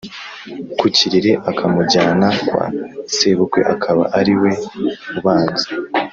ku 0.77 0.85
kiriri 0.95 1.31
akamujyana 1.49 2.27
kwa 2.47 2.65
sebukwe, 3.15 3.59
akaba 3.73 4.03
ari 4.19 4.33
we 4.41 4.51
ubanza 5.17 5.67